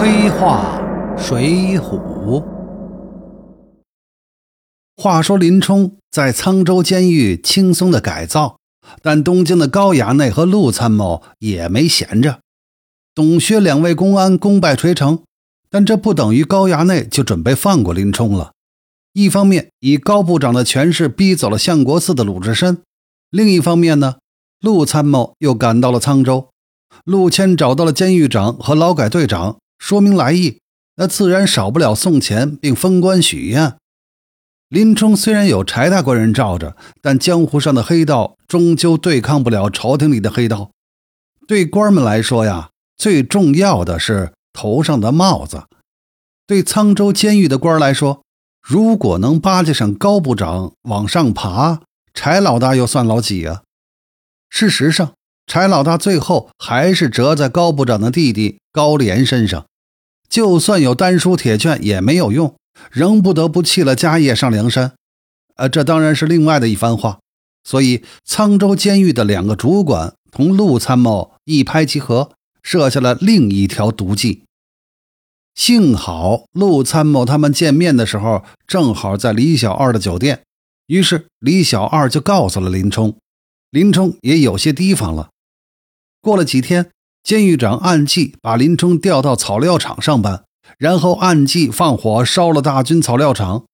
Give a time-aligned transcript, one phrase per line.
[0.00, 0.80] 黑话
[1.18, 2.40] 水浒。
[4.96, 8.58] 话说林冲在沧州监狱轻松的改造，
[9.02, 12.38] 但东京的高衙内和陆参谋也没闲着。
[13.12, 15.24] 董薛两位公安功败垂成，
[15.68, 18.52] 但这不等于高衙内就准备放过林冲了。
[19.14, 22.82] 一方面以高部长的权势逼走了相国寺的鲁智深，
[23.30, 24.18] 另一方面呢，
[24.60, 26.50] 陆参谋又赶到了沧州。
[27.04, 30.60] 陆谦找到了监狱长和劳改队长，说明来意，
[30.96, 33.76] 那自然少不了送钱并封官许愿。
[34.68, 40.70] 林冲虽然有柴大官人罩着，但江湖上的黑道终究对抗不了朝廷里的黑道。
[41.46, 45.64] 对官们来说呀，最重要的是头上的帽子。
[46.46, 48.22] 对沧州监狱的官来说，
[48.60, 51.80] 如果能巴结上高部长往上爬，
[52.12, 53.62] 柴老大又算老几啊？
[54.50, 55.12] 事实上。
[55.46, 59.64] 柴老大最后还是折在高部长的弟弟高廉身上，
[60.28, 62.54] 就算有丹书铁券也没有用，
[62.90, 64.94] 仍不得不弃了家业上梁山。
[65.56, 67.18] 呃，这当然是另外的一番话。
[67.64, 72.30] 所以沧州监狱的两个主管同陆参谋一拍即合，
[72.62, 74.44] 设下了另一条毒计。
[75.54, 80.44] 幸好陆参谋他们见面的时候正好在李小二的酒店，
[80.86, 83.16] 于是李小二就告诉了林冲，
[83.70, 85.30] 林冲也有些提防了。
[86.22, 86.90] 过了几天，
[87.28, 90.44] 监狱长暗记把林冲调到草料场上班，
[90.78, 93.66] 然后暗记放火烧了大军草料场。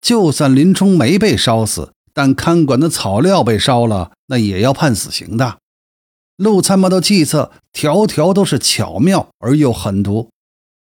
[0.00, 5.58] 就算林冲没被烧死，但看管的草料被烧了，那也要判死刑的。
[6.38, 10.30] 陆参谋的计策条条都是巧妙而又狠毒。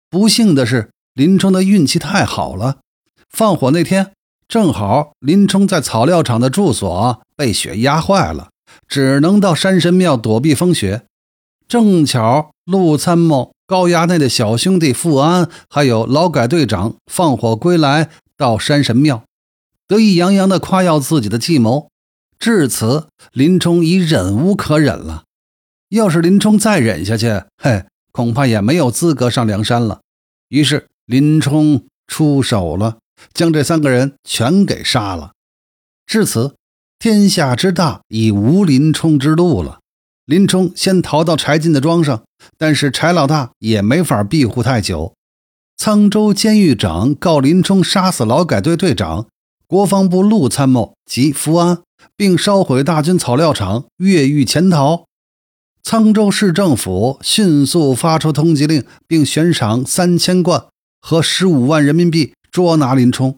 [0.09, 2.77] 不幸的是，林冲的运气太好了，
[3.29, 4.13] 放火那天
[4.47, 8.47] 正好林冲在草料场的住所被雪压坏了。
[8.87, 11.03] 只能到山神庙躲避风雪。
[11.71, 19.23] 正巧陆参谋、高衙内的小兄弟富安，还有劳改队长放火归来，到山神庙，
[19.87, 21.87] 得意洋洋地夸耀自己的计谋。
[22.37, 25.23] 至此，林冲已忍无可忍了。
[25.87, 30.01] 要是林冲再忍下去，嘿，恐怕也没有资格上梁山了。
[30.49, 32.97] 于是，林冲出手了，
[33.33, 35.31] 将这三个人全给杀了。
[36.05, 36.55] 至此。
[36.99, 39.79] 天下之大，已无林冲之路了。
[40.31, 42.23] 林冲先逃到柴进的庄上，
[42.57, 45.13] 但是柴老大也没法庇护太久。
[45.77, 49.27] 沧州监狱长告林冲杀死劳改队队长、
[49.67, 51.81] 国防部陆参谋及福安，
[52.15, 55.03] 并烧毁大军草料场，越狱潜逃。
[55.83, 60.67] 沧州市政府迅速发出通缉令，并悬赏三千贯
[61.01, 63.37] 和十五万人民币捉拿林冲。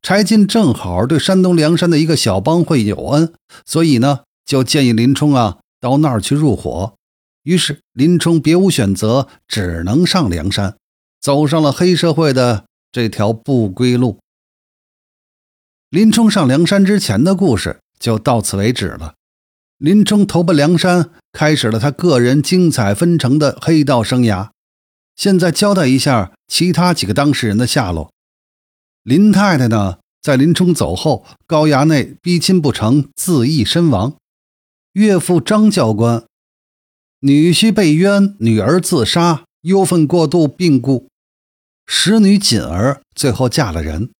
[0.00, 3.32] 柴进正好对山东梁山的一个小帮会有恩，
[3.64, 5.56] 所以呢，就建议林冲啊
[5.86, 6.94] 到那儿去入伙。
[7.44, 10.76] 于是林冲别无选择，只能上梁山，
[11.20, 14.18] 走上了黑社会的这条不归路。
[15.88, 19.14] 林冲上梁山之前的故事就到此为止了。
[19.78, 24.48] 林冲投奔梁山，开始了他个人精彩纷呈的黑道生涯。
[25.14, 28.10] 现在交代一下其他几个当事人的下落。
[29.04, 34.16] 林太太呢，在林冲走后，高衙内逼亲不成，自缢身亡。
[34.96, 36.24] 岳父张教官，
[37.20, 41.08] 女婿被冤，女儿自杀，忧愤过度病故。
[41.86, 44.10] 使女锦儿最后嫁了人。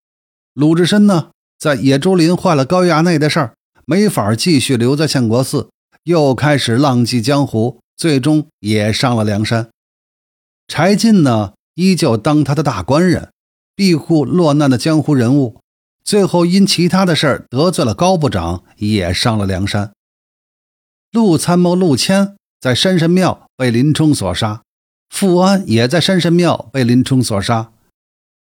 [0.53, 3.55] 鲁智深呢，在野猪林坏了高衙内的事儿，
[3.87, 5.71] 没法继续留在相国寺，
[6.05, 9.71] 又开始浪迹江湖，最终也上了梁山。
[10.69, 13.31] 柴进呢，依旧当他的大官人。
[13.75, 15.59] 庇护落难的江湖人物，
[16.05, 19.93] 最后因其他的事儿得罪了高部长，也上了梁山。
[21.17, 24.61] 陆参谋陆谦在山神庙被林冲所杀，
[25.09, 27.73] 富安也在山神庙被林冲所杀。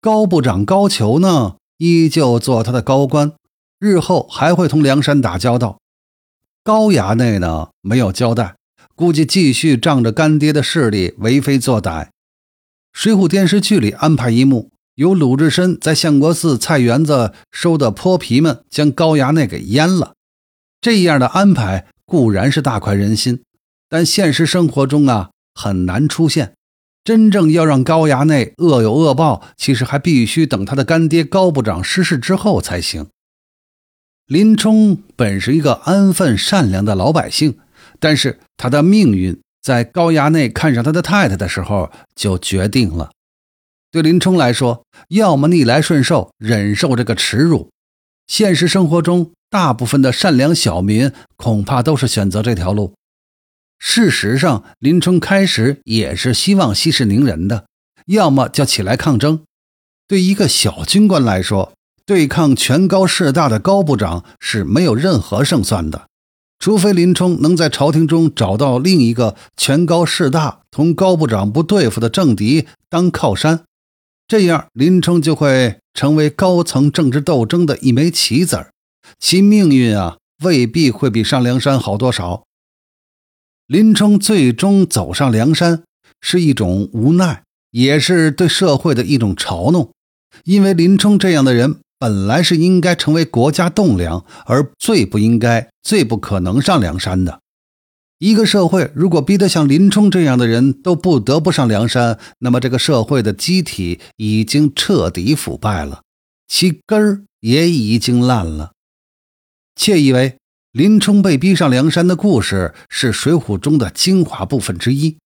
[0.00, 3.32] 高部长高俅呢，依旧做他的高官，
[3.78, 5.78] 日后还会同梁山打交道。
[6.64, 8.56] 高衙内呢，没有交代，
[8.96, 12.08] 估计继续仗着干爹的势力为非作歹。
[12.92, 14.72] 水浒电视剧里安排一幕。
[14.96, 20.14] 由鲁智深在相国寺菜园子收的泼皮们将高衙内给阉了，
[20.80, 23.42] 这样的安排固然是大快人心，
[23.86, 26.54] 但现实生活中啊很难出现。
[27.04, 33.08] 真正要让高衙内恶有恶报，其实还必须等他的干爹高部长失势之后才行。
[34.26, 37.58] 林冲本是一个安分善良的老百姓，
[38.00, 43.10] 但是他的命运在高衙内看上他的太太的时候就决定了。
[43.90, 47.68] 对林冲来说，要么逆来顺受，忍受这个耻辱。
[48.28, 52.94] 现实生活中，大部分的善良小民恐怕都是选择这条路。
[53.78, 57.64] 事实上，林冲开始也是希望息事宁人的，
[58.06, 59.40] 要么就起来抗争。
[60.06, 61.72] 对一个小军官来说，
[62.04, 66.06] 对抗权高势大的高部长是没有任何胜算的，
[66.58, 73.64] 除非林冲能在朝廷中找到另一个权高势大、同高部长不对付的政敌当靠山，
[74.26, 78.70] 这样林冲就会成为高层政治斗争的一枚棋子儿，
[79.18, 82.44] 其命运啊未必会比上梁山好多少。
[83.66, 85.82] 林冲最终走上梁山，
[86.20, 87.42] 是一种无奈，
[87.72, 89.90] 也是对社会的一种嘲弄。
[90.44, 97.40] 因为林冲这样的人，本来是应该成为国家栋梁，而最不应该、最不可能上梁山的。
[98.18, 106.02] 一个社会如果逼得像林冲这样的人都不得不上梁山，那么这个社会的机体已经彻底腐败了，
[106.46, 108.72] 其根儿也已经烂了。
[109.74, 110.36] 窃以为。
[110.72, 115.16] 林冲被逼上梁山的故事是《水浒》中的精华部分之一。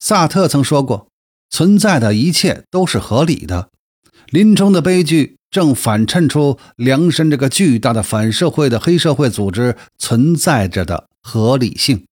[0.00, 1.06] 萨特曾说过
[1.48, 3.70] ：“存在的一切都是合理的。”
[4.28, 12.04] 林冲的悲剧正反衬出梁山这个巨大的反社会的黑社会组织存在着的合理性。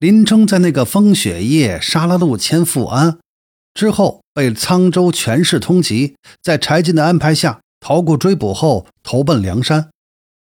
[0.00, 3.18] 林冲在那个风雪夜杀了陆谦富安
[3.74, 9.90] 之后，被沧州权势通缉，在柴进的安排下逃过追捕后，投奔梁山。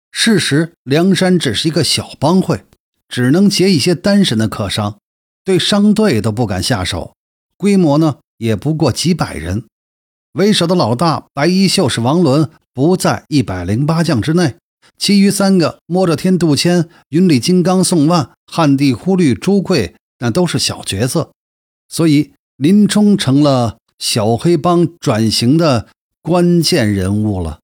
[0.09, 2.63] 事实，梁山只是一个小帮会，
[3.09, 4.99] 只能劫一些单身的客商，
[5.43, 7.13] 对商队都不敢下手。
[7.57, 9.65] 规模呢，也不过几百人。
[10.31, 14.55] 为首的老大白衣秀士王伦不在一百零八将之内，
[15.01, 21.31] 其余三个摸着天杜迁、云里金刚宋万、汉地忽律朱贵，那都是小角色。
[21.89, 25.87] 所以，林冲成了小黑帮转型的
[26.21, 27.60] 关键人物了。